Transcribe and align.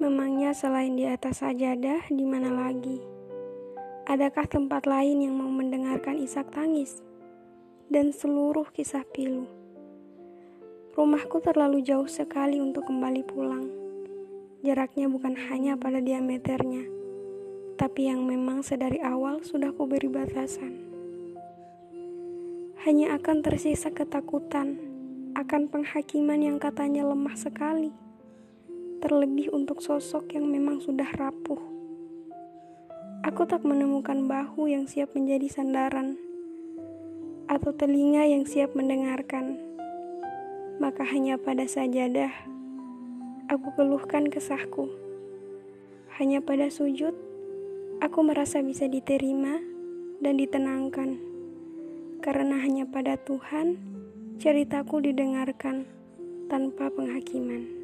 Memangnya 0.00 0.56
selain 0.56 0.96
di 0.96 1.04
atas 1.04 1.44
sajadah, 1.44 2.08
di 2.08 2.24
mana 2.24 2.48
lagi? 2.48 3.04
Adakah 4.08 4.48
tempat 4.48 4.88
lain 4.88 5.28
yang 5.28 5.36
mau 5.36 5.52
mendengarkan 5.52 6.16
isak 6.16 6.48
tangis 6.56 7.04
dan 7.92 8.08
seluruh 8.08 8.64
kisah 8.72 9.04
pilu? 9.12 9.44
Rumahku 10.96 11.44
terlalu 11.44 11.84
jauh 11.84 12.08
sekali 12.08 12.64
untuk 12.64 12.88
kembali 12.88 13.28
pulang. 13.28 13.68
Jaraknya 14.64 15.04
bukan 15.12 15.36
hanya 15.52 15.76
pada 15.76 16.00
diameternya, 16.00 16.88
tapi 17.76 18.08
yang 18.08 18.24
memang 18.24 18.64
sedari 18.64 19.04
awal 19.04 19.44
sudah 19.44 19.68
kuberi 19.76 20.08
batasan. 20.08 20.80
Hanya 22.88 23.20
akan 23.20 23.44
tersisa 23.44 23.92
ketakutan 23.92 24.80
akan 25.36 25.68
penghakiman 25.68 26.40
yang 26.40 26.56
katanya 26.56 27.04
lemah 27.04 27.36
sekali 27.36 27.92
terlebih 29.00 29.48
untuk 29.56 29.80
sosok 29.80 30.36
yang 30.36 30.44
memang 30.44 30.78
sudah 30.84 31.08
rapuh. 31.16 31.58
Aku 33.24 33.48
tak 33.48 33.64
menemukan 33.64 34.28
bahu 34.28 34.68
yang 34.68 34.84
siap 34.84 35.16
menjadi 35.16 35.48
sandaran, 35.48 36.20
atau 37.50 37.74
telinga 37.74 38.28
yang 38.28 38.46
siap 38.46 38.76
mendengarkan. 38.78 39.58
Maka 40.78 41.04
hanya 41.08 41.40
pada 41.40 41.64
sajadah, 41.66 42.30
aku 43.48 43.68
keluhkan 43.74 44.28
kesahku. 44.28 44.86
Hanya 46.20 46.44
pada 46.44 46.68
sujud, 46.68 47.16
aku 48.04 48.18
merasa 48.20 48.60
bisa 48.60 48.86
diterima 48.86 49.60
dan 50.20 50.36
ditenangkan. 50.36 51.20
Karena 52.20 52.60
hanya 52.60 52.84
pada 52.84 53.16
Tuhan, 53.16 53.80
ceritaku 54.36 55.00
didengarkan 55.04 55.88
tanpa 56.48 56.92
penghakiman. 56.92 57.79